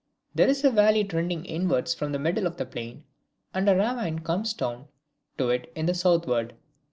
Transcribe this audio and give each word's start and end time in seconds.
There 0.33 0.47
is 0.49 0.63
a 0.63 0.71
valley 0.71 1.03
trending 1.03 1.45
inwards 1.45 1.93
from 1.93 2.11
the 2.11 2.17
middle 2.17 2.47
of 2.47 2.57
the 2.57 2.65
plain, 2.65 3.03
and 3.53 3.69
a 3.69 3.75
ravine 3.75 4.17
comes 4.17 4.51
down 4.55 4.87
to 5.37 5.51
it 5.51 5.75
to 5.75 5.83
the 5.83 5.93
southward. 5.93 6.55